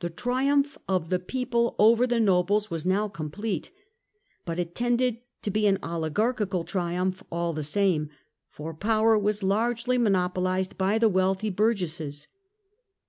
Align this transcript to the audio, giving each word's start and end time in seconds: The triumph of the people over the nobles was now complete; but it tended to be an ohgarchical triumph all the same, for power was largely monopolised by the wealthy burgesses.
The 0.00 0.10
triumph 0.10 0.76
of 0.88 1.10
the 1.10 1.20
people 1.20 1.76
over 1.78 2.08
the 2.08 2.18
nobles 2.18 2.72
was 2.72 2.84
now 2.84 3.06
complete; 3.06 3.70
but 4.44 4.58
it 4.58 4.74
tended 4.74 5.18
to 5.42 5.50
be 5.52 5.68
an 5.68 5.78
ohgarchical 5.78 6.66
triumph 6.66 7.22
all 7.30 7.52
the 7.52 7.62
same, 7.62 8.10
for 8.50 8.74
power 8.74 9.16
was 9.16 9.44
largely 9.44 9.96
monopolised 9.96 10.76
by 10.76 10.98
the 10.98 11.08
wealthy 11.08 11.50
burgesses. 11.50 12.26